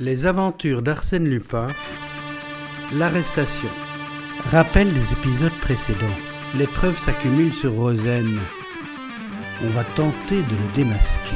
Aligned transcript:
Les 0.00 0.26
aventures 0.26 0.80
d'Arsène 0.80 1.28
Lupin, 1.28 1.66
l'arrestation. 2.94 3.68
Rappel 4.52 4.94
des 4.94 5.12
épisodes 5.12 5.58
précédents. 5.60 6.06
Les 6.56 6.68
preuves 6.68 6.96
s'accumulent 6.96 7.52
sur 7.52 7.72
Rosen. 7.72 8.38
On 9.64 9.70
va 9.70 9.82
tenter 9.82 10.36
de 10.36 10.54
le 10.54 10.72
démasquer. 10.76 11.34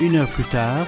Une 0.00 0.16
heure 0.16 0.30
plus 0.30 0.44
tard, 0.44 0.86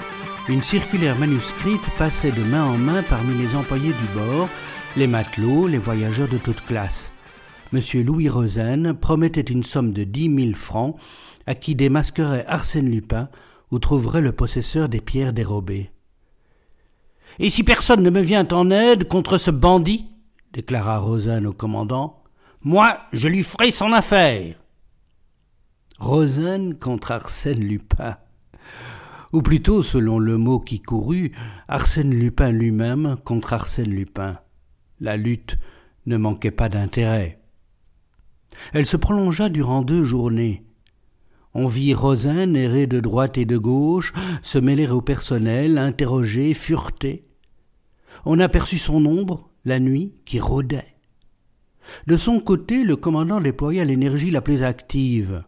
une 0.48 0.62
circulaire 0.62 1.18
manuscrite 1.18 1.84
passait 1.98 2.32
de 2.32 2.42
main 2.42 2.64
en 2.64 2.78
main 2.78 3.02
parmi 3.02 3.36
les 3.36 3.54
employés 3.54 3.92
du 3.92 4.18
bord, 4.18 4.48
les 4.96 5.06
matelots, 5.06 5.66
les 5.66 5.76
voyageurs 5.76 6.28
de 6.28 6.38
toute 6.38 6.64
classe. 6.64 7.12
M. 7.72 7.80
Louis 8.04 8.28
Rosen 8.28 8.94
promettait 8.94 9.40
une 9.40 9.64
somme 9.64 9.92
de 9.92 10.04
dix 10.04 10.28
mille 10.28 10.54
francs 10.54 10.96
à 11.46 11.54
qui 11.54 11.74
démasquerait 11.74 12.46
Arsène 12.46 12.90
Lupin 12.90 13.28
ou 13.70 13.78
trouverait 13.78 14.20
le 14.20 14.32
possesseur 14.32 14.88
des 14.88 15.00
pierres 15.00 15.32
dérobées. 15.32 15.90
Et 17.38 17.50
si 17.50 17.64
personne 17.64 18.02
ne 18.02 18.10
me 18.10 18.20
vient 18.20 18.48
en 18.52 18.70
aide 18.70 19.08
contre 19.08 19.36
ce 19.36 19.50
bandit, 19.50 20.06
déclara 20.52 20.98
Rosen 20.98 21.46
au 21.46 21.52
commandant, 21.52 22.22
moi 22.62 23.00
je 23.12 23.28
lui 23.28 23.42
ferai 23.42 23.70
son 23.70 23.92
affaire. 23.92 24.56
Rosen 25.98 26.78
contre 26.78 27.12
Arsène 27.12 27.60
Lupin. 27.60 28.16
Ou 29.32 29.42
plutôt, 29.42 29.82
selon 29.82 30.18
le 30.18 30.38
mot 30.38 30.60
qui 30.60 30.80
courut, 30.80 31.32
Arsène 31.68 32.14
Lupin 32.14 32.50
lui-même 32.50 33.16
contre 33.24 33.52
Arsène 33.52 33.90
Lupin. 33.90 34.38
La 35.00 35.16
lutte 35.16 35.58
ne 36.06 36.16
manquait 36.16 36.50
pas 36.50 36.68
d'intérêt. 36.68 37.40
Elle 38.72 38.86
se 38.86 38.96
prolongea 38.96 39.48
durant 39.48 39.82
deux 39.82 40.04
journées. 40.04 40.64
On 41.54 41.66
vit 41.66 41.94
Rosin 41.94 42.52
errer 42.54 42.86
de 42.86 43.00
droite 43.00 43.38
et 43.38 43.46
de 43.46 43.56
gauche, 43.56 44.12
se 44.42 44.58
mêler 44.58 44.88
au 44.88 45.00
personnel, 45.00 45.78
interroger, 45.78 46.52
fureter. 46.52 47.24
On 48.24 48.40
aperçut 48.40 48.78
son 48.78 49.04
ombre, 49.06 49.48
la 49.64 49.80
nuit, 49.80 50.12
qui 50.24 50.38
rôdait. 50.38 50.96
De 52.06 52.16
son 52.16 52.40
côté, 52.40 52.84
le 52.84 52.96
commandant 52.96 53.40
déploya 53.40 53.84
l'énergie 53.84 54.30
la 54.30 54.40
plus 54.40 54.62
active. 54.62 55.44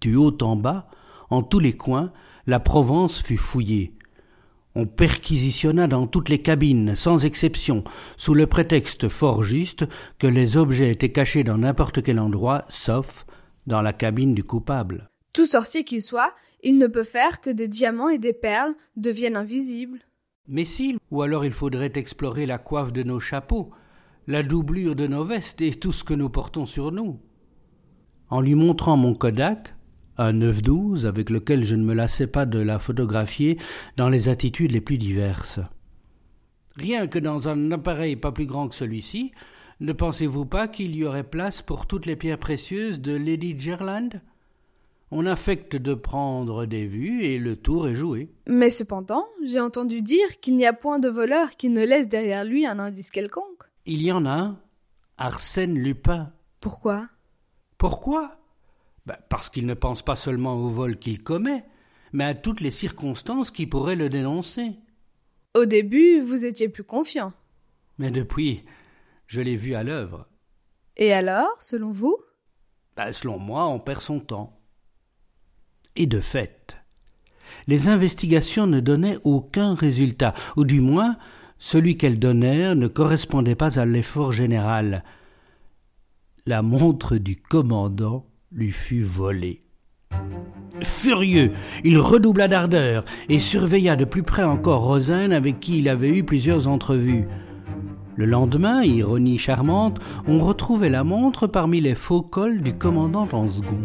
Du 0.00 0.16
haut 0.16 0.36
en 0.42 0.56
bas, 0.56 0.88
en 1.30 1.42
tous 1.42 1.58
les 1.58 1.74
coins, 1.74 2.12
la 2.46 2.60
Provence 2.60 3.22
fut 3.22 3.36
fouillée. 3.36 3.95
On 4.78 4.84
perquisitionna 4.84 5.86
dans 5.86 6.06
toutes 6.06 6.28
les 6.28 6.42
cabines, 6.42 6.96
sans 6.96 7.24
exception, 7.24 7.82
sous 8.18 8.34
le 8.34 8.46
prétexte 8.46 9.08
fort 9.08 9.42
juste 9.42 9.86
que 10.18 10.26
les 10.26 10.58
objets 10.58 10.92
étaient 10.92 11.12
cachés 11.12 11.44
dans 11.44 11.56
n'importe 11.56 12.02
quel 12.02 12.20
endroit, 12.20 12.66
sauf 12.68 13.24
dans 13.66 13.80
la 13.80 13.94
cabine 13.94 14.34
du 14.34 14.44
coupable. 14.44 15.08
Tout 15.32 15.46
sorcier 15.46 15.82
qu'il 15.84 16.02
soit, 16.02 16.34
il 16.62 16.76
ne 16.76 16.88
peut 16.88 17.04
faire 17.04 17.40
que 17.40 17.48
des 17.48 17.68
diamants 17.68 18.10
et 18.10 18.18
des 18.18 18.34
perles 18.34 18.74
deviennent 18.96 19.36
invisibles. 19.36 20.00
Mais 20.46 20.66
si, 20.66 20.98
ou 21.10 21.22
alors 21.22 21.46
il 21.46 21.52
faudrait 21.52 21.92
explorer 21.94 22.44
la 22.44 22.58
coiffe 22.58 22.92
de 22.92 23.02
nos 23.02 23.18
chapeaux, 23.18 23.70
la 24.26 24.42
doublure 24.42 24.94
de 24.94 25.06
nos 25.06 25.24
vestes 25.24 25.62
et 25.62 25.72
tout 25.72 25.94
ce 25.94 26.04
que 26.04 26.12
nous 26.12 26.28
portons 26.28 26.66
sur 26.66 26.92
nous. 26.92 27.18
En 28.28 28.42
lui 28.42 28.54
montrant 28.54 28.98
mon 28.98 29.14
Kodak, 29.14 29.74
un 30.18 30.32
9-12 30.32 31.06
avec 31.06 31.30
lequel 31.30 31.64
je 31.64 31.74
ne 31.74 31.84
me 31.84 31.94
lassais 31.94 32.26
pas 32.26 32.46
de 32.46 32.58
la 32.58 32.78
photographier 32.78 33.58
dans 33.96 34.08
les 34.08 34.28
attitudes 34.28 34.72
les 34.72 34.80
plus 34.80 34.98
diverses. 34.98 35.60
Rien 36.76 37.06
que 37.06 37.18
dans 37.18 37.48
un 37.48 37.72
appareil 37.72 38.16
pas 38.16 38.32
plus 38.32 38.46
grand 38.46 38.68
que 38.68 38.74
celui-ci, 38.74 39.32
ne 39.80 39.92
pensez-vous 39.92 40.46
pas 40.46 40.68
qu'il 40.68 40.96
y 40.96 41.04
aurait 41.04 41.22
place 41.22 41.62
pour 41.62 41.86
toutes 41.86 42.06
les 42.06 42.16
pierres 42.16 42.38
précieuses 42.38 43.00
de 43.00 43.12
Lady 43.12 43.58
Gerland? 43.58 44.20
On 45.10 45.24
affecte 45.26 45.76
de 45.76 45.94
prendre 45.94 46.66
des 46.66 46.86
vues 46.86 47.24
et 47.24 47.38
le 47.38 47.56
tour 47.56 47.88
est 47.88 47.94
joué. 47.94 48.30
Mais 48.48 48.70
cependant, 48.70 49.26
j'ai 49.44 49.60
entendu 49.60 50.02
dire 50.02 50.40
qu'il 50.40 50.56
n'y 50.56 50.66
a 50.66 50.72
point 50.72 50.98
de 50.98 51.08
voleur 51.08 51.50
qui 51.50 51.68
ne 51.68 51.84
laisse 51.84 52.08
derrière 52.08 52.44
lui 52.44 52.66
un 52.66 52.78
indice 52.78 53.10
quelconque. 53.10 53.64
Il 53.84 54.02
y 54.02 54.10
en 54.10 54.26
a 54.26 54.32
un. 54.32 54.60
Arsène 55.18 55.78
Lupin. 55.78 56.32
Pourquoi? 56.60 57.08
Pourquoi? 57.78 58.36
Ben, 59.06 59.16
parce 59.28 59.50
qu'il 59.50 59.66
ne 59.66 59.74
pense 59.74 60.02
pas 60.02 60.16
seulement 60.16 60.56
au 60.56 60.68
vol 60.68 60.98
qu'il 60.98 61.22
commet, 61.22 61.64
mais 62.12 62.24
à 62.24 62.34
toutes 62.34 62.60
les 62.60 62.70
circonstances 62.70 63.50
qui 63.50 63.66
pourraient 63.66 63.96
le 63.96 64.08
dénoncer. 64.08 64.78
Au 65.54 65.64
début, 65.64 66.18
vous 66.18 66.44
étiez 66.44 66.68
plus 66.68 66.84
confiant. 66.84 67.32
Mais 67.98 68.10
depuis, 68.10 68.64
je 69.26 69.40
l'ai 69.40 69.56
vu 69.56 69.74
à 69.74 69.84
l'œuvre. 69.84 70.28
Et 70.96 71.12
alors, 71.12 71.50
selon 71.58 71.90
vous? 71.90 72.16
Ben, 72.96 73.12
Selon 73.12 73.38
moi, 73.38 73.66
on 73.66 73.78
perd 73.78 74.00
son 74.00 74.20
temps. 74.20 74.58
Et 75.94 76.06
de 76.06 76.20
fait, 76.20 76.76
les 77.68 77.88
investigations 77.88 78.66
ne 78.66 78.80
donnaient 78.80 79.18
aucun 79.24 79.74
résultat, 79.74 80.34
ou 80.56 80.64
du 80.64 80.80
moins, 80.80 81.16
celui 81.58 81.96
qu'elles 81.96 82.18
donnèrent 82.18 82.76
ne 82.76 82.88
correspondait 82.88 83.54
pas 83.54 83.78
à 83.78 83.86
l'effort 83.86 84.32
général. 84.32 85.04
La 86.44 86.62
montre 86.62 87.16
du 87.16 87.36
commandant 87.36 88.26
lui 88.52 88.70
fut 88.70 89.02
volé. 89.02 89.60
Furieux, 90.82 91.52
il 91.84 91.98
redoubla 91.98 92.48
d'ardeur 92.48 93.04
et 93.28 93.38
surveilla 93.38 93.96
de 93.96 94.04
plus 94.04 94.22
près 94.22 94.42
encore 94.42 94.82
Rosen 94.82 95.32
avec 95.32 95.58
qui 95.58 95.78
il 95.78 95.88
avait 95.88 96.16
eu 96.16 96.22
plusieurs 96.22 96.68
entrevues. 96.68 97.26
Le 98.14 98.26
lendemain, 98.26 98.82
ironie 98.82 99.38
charmante, 99.38 100.00
on 100.26 100.38
retrouvait 100.38 100.88
la 100.88 101.04
montre 101.04 101.46
parmi 101.46 101.80
les 101.80 101.94
faux 101.94 102.22
cols 102.22 102.62
du 102.62 102.74
commandant 102.74 103.28
en 103.32 103.48
second. 103.48 103.80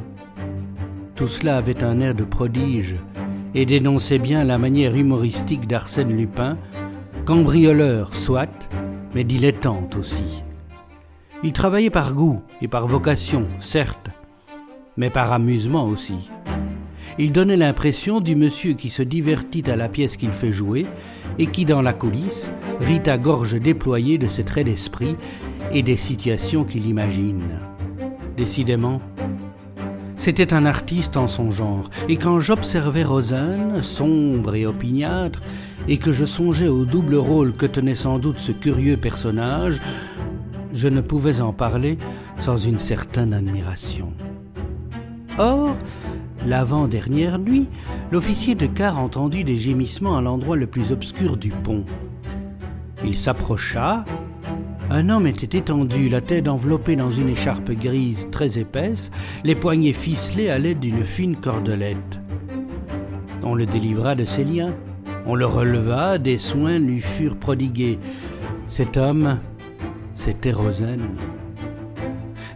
Tout 1.15 1.27
cela 1.27 1.57
avait 1.57 1.83
un 1.83 1.99
air 1.99 2.15
de 2.15 2.23
prodige 2.23 2.95
et 3.53 3.65
dénonçait 3.65 4.19
bien 4.19 4.43
la 4.43 4.57
manière 4.57 4.95
humoristique 4.95 5.67
d'Arsène 5.67 6.15
Lupin, 6.15 6.57
cambrioleur 7.25 8.15
soit, 8.15 8.69
mais 9.13 9.23
dilettante 9.23 9.95
aussi. 9.95 10.43
Il 11.43 11.51
travaillait 11.53 11.89
par 11.89 12.13
goût 12.13 12.41
et 12.61 12.67
par 12.67 12.87
vocation, 12.87 13.47
certes, 13.59 14.11
mais 14.97 15.09
par 15.09 15.31
amusement 15.33 15.85
aussi. 15.85 16.29
Il 17.19 17.31
donnait 17.31 17.57
l'impression 17.57 18.19
du 18.19 18.35
monsieur 18.35 18.73
qui 18.73 18.89
se 18.89 19.03
divertit 19.03 19.69
à 19.69 19.75
la 19.75 19.89
pièce 19.89 20.17
qu'il 20.17 20.31
fait 20.31 20.51
jouer 20.51 20.85
et 21.39 21.47
qui, 21.47 21.65
dans 21.65 21.81
la 21.81 21.93
coulisse, 21.93 22.49
rit 22.79 23.01
à 23.05 23.17
gorge 23.17 23.59
déployée 23.59 24.17
de 24.17 24.27
ses 24.27 24.43
traits 24.43 24.65
d'esprit 24.65 25.15
et 25.73 25.83
des 25.83 25.97
situations 25.97 26.63
qu'il 26.63 26.87
imagine. 26.87 27.59
Décidément, 28.37 29.01
c'était 30.17 30.53
un 30.53 30.65
artiste 30.65 31.17
en 31.17 31.27
son 31.27 31.51
genre, 31.51 31.89
et 32.07 32.15
quand 32.15 32.39
j'observais 32.39 33.03
Rosanne, 33.03 33.81
sombre 33.81 34.55
et 34.55 34.65
opiniâtre, 34.65 35.41
et 35.87 35.97
que 35.97 36.11
je 36.11 36.25
songeais 36.25 36.67
au 36.67 36.85
double 36.85 37.15
rôle 37.15 37.53
que 37.53 37.65
tenait 37.65 37.95
sans 37.95 38.19
doute 38.19 38.39
ce 38.39 38.51
curieux 38.51 38.97
personnage, 38.97 39.81
je 40.73 40.87
ne 40.87 41.01
pouvais 41.01 41.41
en 41.41 41.53
parler 41.53 41.97
sans 42.39 42.57
une 42.57 42.79
certaine 42.79 43.33
admiration. 43.33 44.13
Or, 45.37 45.75
l'avant-dernière 46.45 47.39
nuit, 47.39 47.67
l'officier 48.11 48.55
de 48.55 48.65
quart 48.65 48.99
entendit 48.99 49.43
des 49.43 49.57
gémissements 49.57 50.17
à 50.17 50.21
l'endroit 50.21 50.57
le 50.57 50.67
plus 50.67 50.91
obscur 50.91 51.37
du 51.37 51.49
pont. 51.49 51.85
Il 53.03 53.15
s'approcha. 53.15 54.05
Un 54.89 55.09
homme 55.09 55.25
était 55.25 55.57
étendu, 55.57 56.09
la 56.09 56.21
tête 56.21 56.47
enveloppée 56.47 56.95
dans 56.95 57.11
une 57.11 57.29
écharpe 57.29 57.71
grise 57.71 58.27
très 58.29 58.59
épaisse, 58.59 59.09
les 59.43 59.55
poignets 59.55 59.93
ficelés 59.93 60.49
à 60.49 60.59
l'aide 60.59 60.79
d'une 60.79 61.05
fine 61.05 61.37
cordelette. 61.37 62.19
On 63.43 63.55
le 63.55 63.65
délivra 63.65 64.15
de 64.15 64.25
ses 64.25 64.43
liens. 64.43 64.73
On 65.25 65.35
le 65.35 65.45
releva, 65.45 66.17
des 66.17 66.37
soins 66.37 66.79
lui 66.79 66.99
furent 66.99 67.37
prodigués. 67.37 67.99
Cet 68.67 68.97
homme, 68.97 69.39
c'était 70.15 70.51
Rosen. 70.51 70.99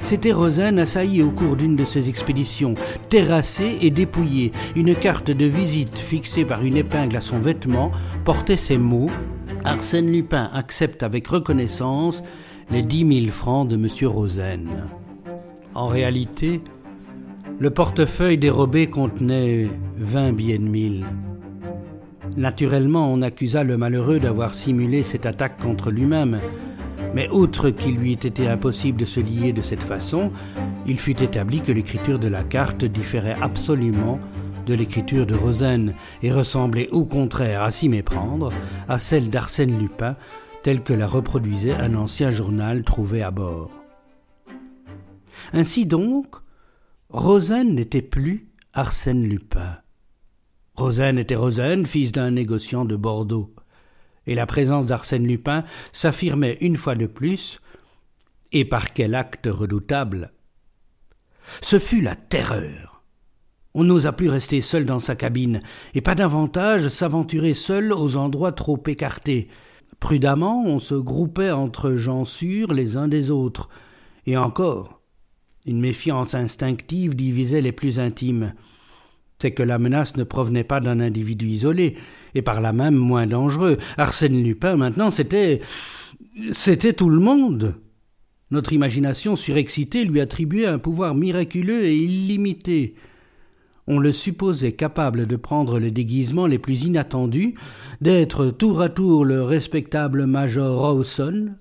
C'était 0.05 0.33
Rosen 0.33 0.77
assailli 0.77 1.23
au 1.23 1.31
cours 1.31 1.55
d'une 1.55 1.75
de 1.75 1.83
ses 1.83 2.09
expéditions, 2.09 2.75
terrassé 3.09 3.79
et 3.81 3.89
dépouillé. 3.89 4.51
Une 4.75 4.93
carte 4.93 5.31
de 5.31 5.45
visite 5.45 5.97
fixée 5.97 6.45
par 6.45 6.63
une 6.63 6.77
épingle 6.77 7.17
à 7.17 7.21
son 7.21 7.39
vêtement 7.39 7.89
portait 8.23 8.55
ces 8.55 8.77
mots 8.77 9.09
Arsène 9.63 10.11
Lupin 10.11 10.51
accepte 10.53 11.01
avec 11.01 11.25
reconnaissance 11.25 12.21
les 12.69 12.83
dix 12.83 13.03
mille 13.03 13.31
francs 13.31 13.67
de 13.67 13.77
M. 13.77 13.87
Rosen. 14.07 14.67
En 15.73 15.87
réalité, 15.87 16.61
le 17.57 17.71
portefeuille 17.71 18.37
dérobé 18.37 18.85
contenait 18.85 19.67
vingt 19.97 20.33
billets 20.33 20.59
de 20.59 20.69
mille. 20.69 21.03
Naturellement, 22.37 23.11
on 23.11 23.23
accusa 23.23 23.63
le 23.63 23.75
malheureux 23.75 24.19
d'avoir 24.19 24.53
simulé 24.53 25.01
cette 25.01 25.25
attaque 25.25 25.59
contre 25.59 25.89
lui-même, 25.89 26.41
mais 27.15 27.29
outre 27.29 27.69
qu'il 27.69 27.95
lui 27.95 28.11
ait 28.11 28.15
été 28.15 28.47
impossible 28.47 28.99
de 28.99 29.05
se 29.05 29.21
lier 29.21 29.53
de 29.53 29.61
cette 29.61 29.83
façon, 29.83 30.31
il 30.85 30.99
fut 30.99 31.23
établi 31.23 31.61
que 31.61 31.71
l'écriture 31.71 32.19
de 32.19 32.27
la 32.27 32.43
carte 32.43 32.83
différait 32.83 33.37
absolument 33.41 34.19
de 34.65 34.73
l'écriture 34.73 35.25
de 35.25 35.33
Rosen 35.33 35.93
et 36.21 36.31
ressemblait 36.31 36.89
au 36.89 37.05
contraire 37.05 37.63
à 37.63 37.71
s'y 37.71 37.87
méprendre 37.87 38.51
à 38.89 38.99
celle 38.99 39.29
d'Arsène 39.29 39.79
Lupin 39.79 40.17
telle 40.61 40.83
que 40.83 40.93
la 40.93 41.07
reproduisait 41.07 41.75
un 41.75 41.95
ancien 41.95 42.31
journal 42.31 42.83
trouvé 42.83 43.23
à 43.23 43.31
bord. 43.31 43.71
Ainsi 45.53 45.85
donc, 45.85 46.35
Rosen 47.09 47.75
n'était 47.75 48.01
plus 48.01 48.49
Arsène 48.73 49.23
Lupin. 49.23 49.77
Rosen 50.75 51.17
était 51.17 51.35
Rosen, 51.35 51.85
fils 51.85 52.11
d'un 52.11 52.31
négociant 52.31 52.83
de 52.83 52.97
Bordeaux. 52.97 53.54
Et 54.27 54.35
la 54.35 54.45
présence 54.45 54.85
d'Arsène 54.85 55.27
Lupin 55.27 55.63
s'affirmait 55.91 56.57
une 56.61 56.77
fois 56.77 56.95
de 56.95 57.05
plus, 57.05 57.59
et 58.51 58.65
par 58.65 58.93
quel 58.93 59.15
acte 59.15 59.47
redoutable? 59.51 60.33
Ce 61.61 61.79
fut 61.79 62.01
la 62.01 62.15
terreur. 62.15 63.03
On 63.73 63.83
n'osa 63.83 64.13
plus 64.13 64.29
rester 64.29 64.61
seul 64.61 64.85
dans 64.85 65.01
sa 65.01 65.15
cabine, 65.15 65.59
et 65.93 66.01
pas 66.01 66.15
davantage 66.15 66.87
s'aventurer 66.87 67.53
seul 67.53 67.91
aux 67.91 68.15
endroits 68.15 68.53
trop 68.53 68.81
écartés. 68.87 69.49
Prudemment, 69.99 70.63
on 70.65 70.79
se 70.79 70.95
groupait 70.95 71.51
entre 71.51 71.95
gens 71.95 72.25
sûrs 72.25 72.73
les 72.73 72.95
uns 72.95 73.07
des 73.07 73.31
autres, 73.31 73.69
et 74.25 74.37
encore, 74.37 75.01
une 75.65 75.79
méfiance 75.79 76.35
instinctive 76.35 77.15
divisait 77.15 77.61
les 77.61 77.71
plus 77.71 77.99
intimes. 77.99 78.53
C'est 79.39 79.51
que 79.51 79.63
la 79.63 79.77
menace 79.77 80.15
ne 80.15 80.23
provenait 80.23 80.63
pas 80.63 80.79
d'un 80.79 80.99
individu 80.99 81.47
isolé, 81.47 81.97
et 82.35 82.41
par 82.41 82.61
là 82.61 82.73
même 82.73 82.95
moins 82.95 83.25
dangereux. 83.25 83.77
Arsène 83.97 84.43
Lupin, 84.43 84.75
maintenant, 84.75 85.09
c'était. 85.09 85.61
c'était 86.51 86.93
tout 86.93 87.09
le 87.09 87.19
monde. 87.19 87.75
Notre 88.51 88.73
imagination 88.73 89.35
surexcitée 89.35 90.05
lui 90.05 90.21
attribuait 90.21 90.67
un 90.67 90.77
pouvoir 90.77 91.15
miraculeux 91.15 91.85
et 91.85 91.95
illimité. 91.95 92.95
On 93.87 93.99
le 93.99 94.11
supposait 94.11 94.73
capable 94.73 95.25
de 95.27 95.35
prendre 95.35 95.79
les 95.79 95.91
déguisements 95.91 96.47
les 96.47 96.59
plus 96.59 96.83
inattendus, 96.83 97.55
d'être 98.01 98.47
tour 98.47 98.81
à 98.81 98.89
tour 98.89 99.25
le 99.25 99.43
respectable 99.43 100.25
major 100.25 100.79
Rawson, 100.79 101.53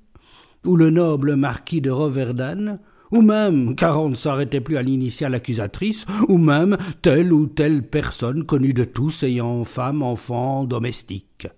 ou 0.65 0.77
le 0.77 0.91
noble 0.91 1.37
marquis 1.37 1.81
de 1.81 1.91
Roverdan, 1.91 2.79
ou 3.11 3.23
même, 3.23 3.77
car 3.77 4.03
on 4.03 4.11
ne 4.11 4.15
s'arrêtait 4.15 4.61
plus 4.61 4.77
à 4.77 4.83
l'initiale 4.83 5.35
accusatrice, 5.35 6.07
ou 6.29 6.39
même 6.39 6.77
telle 7.03 7.33
ou 7.33 7.47
telle 7.47 7.83
personne 7.83 8.45
connue 8.45 8.75
de 8.75 8.85
tous 8.85 9.23
ayant 9.23 9.65
femme, 9.65 10.03
enfant, 10.03 10.65
domestique. 10.65 11.49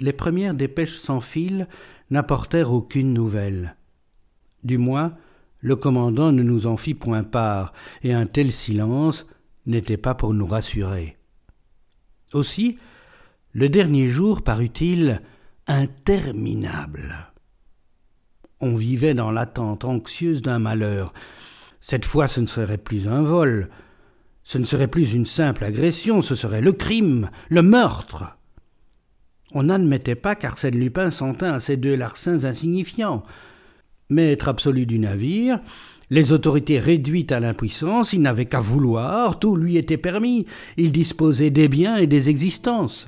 Les 0.00 0.12
premières 0.12 0.54
dépêches 0.54 0.96
sans 0.96 1.20
fil 1.20 1.68
n'apportèrent 2.10 2.72
aucune 2.72 3.12
nouvelle. 3.12 3.76
Du 4.64 4.78
moins, 4.78 5.14
le 5.60 5.76
commandant 5.76 6.32
ne 6.32 6.42
nous 6.42 6.66
en 6.66 6.76
fit 6.76 6.94
point 6.94 7.22
part, 7.22 7.72
et 8.02 8.12
un 8.12 8.26
tel 8.26 8.50
silence 8.52 9.26
n'était 9.66 9.96
pas 9.96 10.14
pour 10.14 10.34
nous 10.34 10.46
rassurer. 10.46 11.16
Aussi, 12.32 12.78
le 13.52 13.68
dernier 13.68 14.08
jour 14.08 14.42
parut-il 14.42 15.20
interminable. 15.66 17.29
On 18.60 18.74
vivait 18.74 19.14
dans 19.14 19.30
l'attente 19.30 19.84
anxieuse 19.84 20.42
d'un 20.42 20.58
malheur. 20.58 21.12
Cette 21.80 22.04
fois 22.04 22.28
ce 22.28 22.40
ne 22.40 22.46
serait 22.46 22.78
plus 22.78 23.08
un 23.08 23.22
vol, 23.22 23.70
ce 24.44 24.58
ne 24.58 24.64
serait 24.64 24.88
plus 24.88 25.14
une 25.14 25.26
simple 25.26 25.64
agression, 25.64 26.20
ce 26.20 26.34
serait 26.34 26.60
le 26.60 26.72
crime, 26.72 27.30
le 27.48 27.62
meurtre. 27.62 28.36
On 29.52 29.62
n'admettait 29.64 30.14
pas 30.14 30.34
qu'Arsène 30.34 30.78
Lupin 30.78 31.10
s'en 31.10 31.34
tint 31.34 31.54
à 31.54 31.60
ces 31.60 31.76
deux 31.76 31.94
larcins 31.94 32.44
insignifiants. 32.44 33.22
Maître 34.10 34.48
absolu 34.48 34.86
du 34.86 34.98
navire, 34.98 35.60
les 36.10 36.32
autorités 36.32 36.80
réduites 36.80 37.32
à 37.32 37.40
l'impuissance, 37.40 38.12
il 38.12 38.22
n'avait 38.22 38.46
qu'à 38.46 38.60
vouloir, 38.60 39.38
tout 39.38 39.56
lui 39.56 39.76
était 39.76 39.96
permis, 39.96 40.46
il 40.76 40.92
disposait 40.92 41.50
des 41.50 41.68
biens 41.68 41.96
et 41.96 42.08
des 42.08 42.28
existences. 42.28 43.06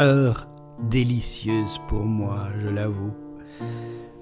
Heure 0.00 0.46
délicieuse 0.88 1.80
pour 1.88 2.04
moi, 2.04 2.50
je 2.60 2.68
l'avoue, 2.68 3.14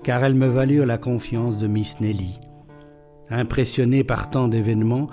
car 0.03 0.25
elles 0.25 0.35
me 0.35 0.47
valurent 0.47 0.87
la 0.87 0.97
confiance 0.97 1.59
de 1.59 1.67
Miss 1.67 2.01
Nelly. 2.01 2.41
Impressionnée 3.29 4.03
par 4.03 4.31
tant 4.31 4.49
d'événements, 4.49 5.09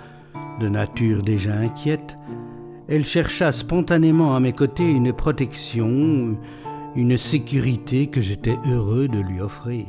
de 0.62 0.70
nature 0.70 1.22
déjà 1.22 1.54
inquiète, 1.54 2.16
elle 2.88 3.04
chercha 3.04 3.52
spontanément 3.52 4.38
à 4.38 4.40
mes 4.40 4.54
côtés 4.54 4.90
une 4.90 5.12
protection, 5.12 6.38
une 6.96 7.18
sécurité 7.18 8.08
que 8.08 8.22
j'étais 8.22 8.58
heureux 8.66 9.10
de 9.10 9.20
lui 9.20 9.42
offrir. 9.42 9.86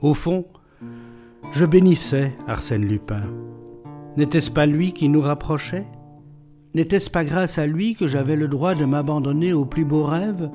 Au 0.00 0.14
fond, 0.14 0.46
je 1.52 1.66
bénissais 1.66 2.32
Arsène 2.48 2.86
Lupin. 2.86 3.24
N'était-ce 4.16 4.50
pas 4.50 4.64
lui 4.64 4.94
qui 4.94 5.10
nous 5.10 5.20
rapprochait? 5.20 5.86
N'était-ce 6.72 7.10
pas 7.10 7.24
grâce 7.24 7.58
à 7.58 7.66
lui 7.66 7.94
que 7.94 8.06
j'avais 8.06 8.36
le 8.36 8.46
droit 8.46 8.74
de 8.74 8.84
m'abandonner 8.84 9.52
aux 9.52 9.64
plus 9.64 9.84
beaux 9.84 10.04
rêves 10.04 10.50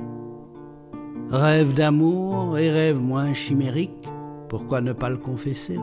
Rêves 1.29 1.73
d'amour 1.73 2.57
et 2.57 2.71
rêves 2.71 3.01
moins 3.01 3.33
chimériques, 3.33 4.07
pourquoi 4.47 4.79
ne 4.79 4.93
pas 4.93 5.09
le 5.09 5.17
confesser? 5.17 5.79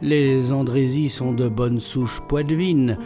Les 0.00 0.52
Andrésis 0.52 1.14
sont 1.14 1.32
de 1.32 1.48
bonnes 1.48 1.78
souches 1.78 2.20
poitevines, 2.22 2.98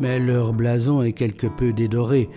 mais 0.00 0.18
leur 0.18 0.52
blason 0.52 1.00
est 1.00 1.14
quelque 1.14 1.46
peu 1.46 1.72
dédoré, 1.72 2.28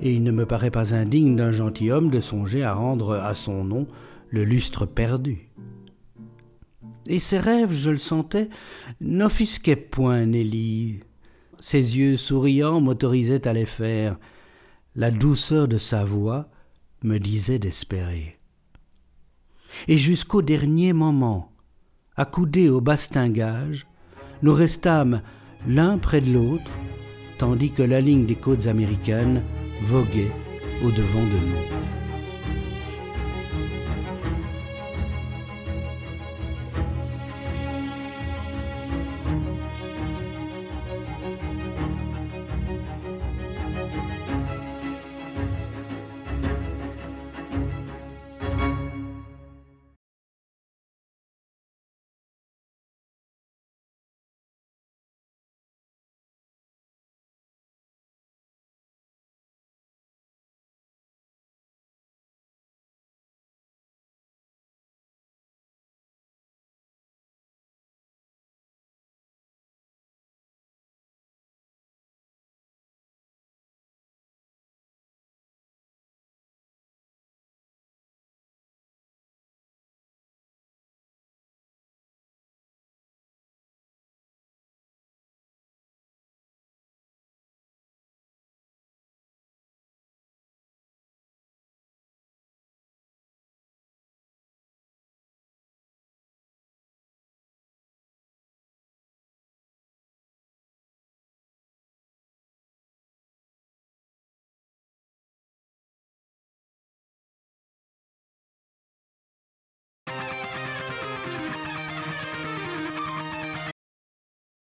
et 0.00 0.14
il 0.14 0.22
ne 0.22 0.30
me 0.30 0.46
paraît 0.46 0.70
pas 0.70 0.94
indigne 0.94 1.36
d'un 1.36 1.52
gentilhomme 1.52 2.08
de 2.08 2.20
songer 2.20 2.62
à 2.62 2.72
rendre 2.72 3.14
à 3.16 3.34
son 3.34 3.64
nom 3.64 3.86
le 4.30 4.44
lustre 4.44 4.86
perdu. 4.86 5.48
Et 7.08 7.18
ces 7.18 7.38
rêves, 7.38 7.72
je 7.72 7.90
le 7.90 7.98
sentais, 7.98 8.48
n'offusquaient 9.02 9.76
point 9.76 10.24
Nelly, 10.24 11.00
ses 11.60 11.98
yeux 11.98 12.16
souriants 12.16 12.80
m'autorisaient 12.80 13.46
à 13.46 13.52
les 13.52 13.66
faire. 13.66 14.16
La 14.94 15.10
douceur 15.10 15.68
de 15.68 15.78
sa 15.78 16.04
voix 16.04 16.48
me 17.02 17.18
disait 17.18 17.58
d'espérer. 17.58 18.36
Et 19.86 19.96
jusqu'au 19.96 20.42
dernier 20.42 20.92
moment, 20.92 21.52
accoudés 22.16 22.68
au 22.68 22.80
bastingage, 22.80 23.86
nous 24.42 24.54
restâmes 24.54 25.22
l'un 25.66 25.98
près 25.98 26.20
de 26.20 26.32
l'autre, 26.32 26.70
tandis 27.38 27.70
que 27.70 27.82
la 27.82 28.00
ligne 28.00 28.26
des 28.26 28.34
côtes 28.34 28.66
américaines 28.66 29.42
voguait 29.82 30.32
au 30.84 30.90
devant 30.90 31.24
de 31.24 31.28
nous. 31.28 31.97